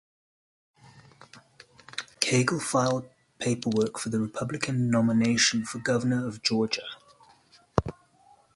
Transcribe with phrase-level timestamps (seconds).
[2.19, 3.07] Cagle filed
[3.37, 6.81] paperwork for the Republican nomination for Governor of Georgia.